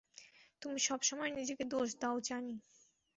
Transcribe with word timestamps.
তুমি 0.61 0.79
সবসময়ে 0.79 1.31
নিজেকে 1.31 1.63
দোষ 1.65 1.89
দাও, 2.01 2.15
জানি। 2.21 2.55